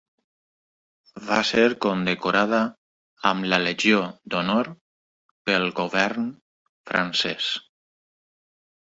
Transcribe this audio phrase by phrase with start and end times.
[1.25, 2.61] Va ser condecorada
[3.31, 3.99] amb la Legió
[4.35, 4.69] d'Honor
[5.51, 6.25] pel govern
[6.93, 7.51] francès.